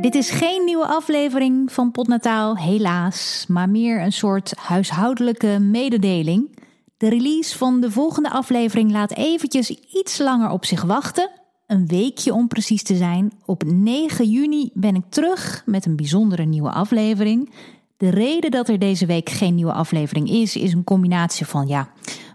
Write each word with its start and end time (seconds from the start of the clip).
Dit 0.00 0.14
is 0.14 0.30
geen 0.30 0.64
nieuwe 0.64 0.86
aflevering 0.86 1.72
van 1.72 1.90
Potnataal, 1.90 2.56
helaas, 2.56 3.44
maar 3.48 3.68
meer 3.68 4.02
een 4.02 4.12
soort 4.12 4.52
huishoudelijke 4.56 5.58
mededeling. 5.60 6.58
De 6.96 7.08
release 7.08 7.58
van 7.58 7.80
de 7.80 7.90
volgende 7.90 8.30
aflevering 8.30 8.90
laat 8.90 9.12
eventjes 9.12 9.70
iets 9.70 10.18
langer 10.18 10.50
op 10.50 10.64
zich 10.64 10.82
wachten. 10.82 11.30
Een 11.66 11.86
weekje 11.86 12.34
om 12.34 12.48
precies 12.48 12.82
te 12.82 12.96
zijn. 12.96 13.32
Op 13.44 13.62
9 13.66 14.30
juni 14.30 14.70
ben 14.74 14.94
ik 14.94 15.04
terug 15.08 15.62
met 15.66 15.86
een 15.86 15.96
bijzondere 15.96 16.44
nieuwe 16.44 16.70
aflevering. 16.70 17.50
De 17.96 18.08
reden 18.08 18.50
dat 18.50 18.68
er 18.68 18.78
deze 18.78 19.06
week 19.06 19.28
geen 19.28 19.54
nieuwe 19.54 19.72
aflevering 19.72 20.30
is, 20.30 20.56
is 20.56 20.72
een 20.72 20.84
combinatie 20.84 21.46
van 21.46 21.66
ja, 21.66 21.88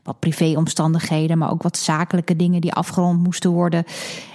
wat 0.04 0.20
privéomstandigheden, 0.20 1.38
maar 1.38 1.52
ook 1.52 1.64
wat 1.64 1.78
zakelijke 1.78 2.36
dingen 2.36 2.62
die 2.62 2.74
afgerond 2.74 3.24
moesten 3.24 3.52
worden. 3.52 3.84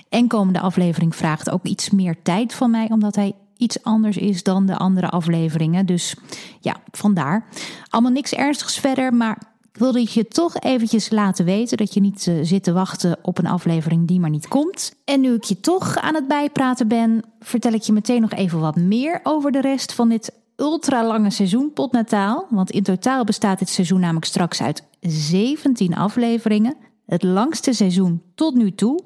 En 0.09 0.29
komende 0.29 0.61
aflevering 0.61 1.17
vraagt 1.17 1.51
ook 1.51 1.65
iets 1.65 1.91
meer 1.91 2.23
tijd 2.23 2.55
van 2.55 2.71
mij, 2.71 2.89
omdat 2.91 3.17
hij 3.17 3.35
iets 3.57 3.83
anders 3.83 4.17
is 4.17 4.43
dan 4.43 4.67
de 4.67 4.77
andere 4.77 5.09
afleveringen. 5.09 5.87
Dus 5.87 6.15
ja, 6.61 6.77
vandaar. 6.91 7.47
Allemaal 7.89 8.13
niks 8.13 8.33
ernstigs 8.33 8.79
verder, 8.79 9.15
maar 9.15 9.43
ik 9.73 9.79
wilde 9.79 10.07
je 10.11 10.29
toch 10.29 10.59
eventjes 10.59 11.11
laten 11.11 11.45
weten 11.45 11.77
dat 11.77 11.95
je 11.95 12.01
niet 12.01 12.27
uh, 12.27 12.39
zit 12.43 12.63
te 12.63 12.73
wachten 12.73 13.19
op 13.23 13.39
een 13.39 13.47
aflevering 13.47 14.09
die 14.09 14.21
maar 14.21 14.31
niet 14.31 14.49
komt. 14.49 14.93
En 15.05 15.21
nu 15.21 15.35
ik 15.35 15.45
je 15.45 15.61
toch 15.61 15.97
aan 15.97 16.15
het 16.15 16.29
bijpraten 16.29 16.89
ben, 16.89 17.23
vertel 17.41 17.73
ik 17.73 17.83
je 17.83 17.93
meteen 17.93 18.21
nog 18.21 18.33
even 18.33 18.61
wat 18.61 18.77
meer 18.77 19.21
over 19.23 19.53
de 19.53 19.61
rest 19.61 19.93
van 19.93 20.09
dit 20.09 20.33
ultra 20.57 21.07
lange 21.07 21.31
seizoen 21.31 21.73
Potnataal. 21.73 22.47
Want 22.51 22.71
in 22.71 22.83
totaal 22.83 23.25
bestaat 23.25 23.59
dit 23.59 23.69
seizoen 23.69 24.01
namelijk 24.01 24.27
straks 24.27 24.63
uit 24.63 24.83
17 25.01 25.97
afleveringen. 25.97 26.77
Het 27.07 27.23
langste 27.23 27.73
seizoen 27.73 28.23
tot 28.35 28.55
nu 28.55 28.75
toe. 28.75 29.01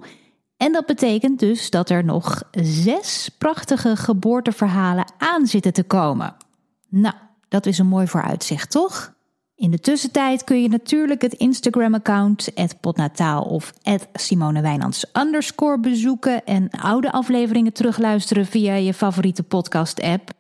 En 0.62 0.73
dat 0.73 0.87
betekent 0.87 1.39
dus 1.39 1.71
dat 1.71 1.91
er 1.91 2.05
nog 2.05 2.43
zes 2.51 3.30
prachtige 3.38 3.96
geboorteverhalen 3.96 5.13
aan 5.18 5.46
zitten 5.46 5.73
te 5.73 5.82
komen. 5.82 6.35
Nou, 6.88 7.15
dat 7.49 7.66
is 7.66 7.79
een 7.79 7.87
mooi 7.87 8.07
vooruitzicht, 8.07 8.71
toch? 8.71 9.15
In 9.55 9.71
de 9.71 9.79
tussentijd 9.79 10.45
kun 10.45 10.63
je 10.63 10.68
natuurlijk 10.68 11.23
het 11.23 11.33
Instagram-account 11.33 12.49
@potnataal 12.80 13.43
of 13.43 13.73
@simonewijnands 14.13 15.05
bezoeken 15.80 16.45
en 16.45 16.71
oude 16.71 17.13
afleveringen 17.13 17.73
terugluisteren 17.73 18.46
via 18.46 18.74
je 18.74 18.95
favoriete 18.95 19.43
podcast-app. 19.43 20.30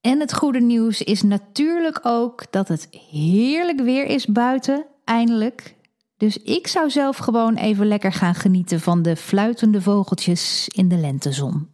En 0.00 0.20
het 0.20 0.34
goede 0.34 0.60
nieuws 0.60 1.02
is 1.02 1.22
natuurlijk 1.22 2.00
ook 2.02 2.44
dat 2.50 2.68
het 2.68 2.88
heerlijk 3.10 3.80
weer 3.80 4.06
is 4.06 4.26
buiten, 4.26 4.84
eindelijk. 5.04 5.76
Dus 6.18 6.36
ik 6.36 6.66
zou 6.66 6.90
zelf 6.90 7.16
gewoon 7.16 7.54
even 7.54 7.86
lekker 7.86 8.12
gaan 8.12 8.34
genieten 8.34 8.80
van 8.80 9.02
de 9.02 9.16
fluitende 9.16 9.82
vogeltjes 9.82 10.68
in 10.68 10.88
de 10.88 10.96
lentezon. 10.96 11.68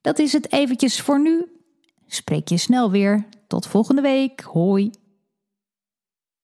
Dat 0.00 0.18
is 0.18 0.32
het 0.32 0.52
eventjes 0.52 1.00
voor 1.00 1.20
nu. 1.20 1.46
Spreek 2.06 2.48
je 2.48 2.56
snel 2.56 2.90
weer. 2.90 3.26
Tot 3.46 3.66
volgende 3.66 4.02
week. 4.02 4.40
Hoi. 4.40 4.90